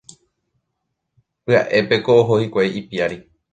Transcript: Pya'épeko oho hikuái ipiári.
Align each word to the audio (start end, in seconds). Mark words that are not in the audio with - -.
Pya'épeko 1.43 2.11
oho 2.21 2.33
hikuái 2.41 2.75
ipiári. 2.83 3.17